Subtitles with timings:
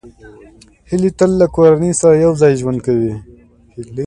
[0.89, 3.13] هیلۍ تل له کورنۍ سره یوځای ژوند کوي